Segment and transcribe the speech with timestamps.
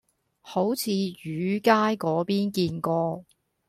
[0.41, 3.23] 好似魚街嗰邊見過